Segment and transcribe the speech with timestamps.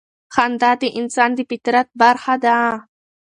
[0.33, 2.57] خندا د انسان د فطرت برخه ده.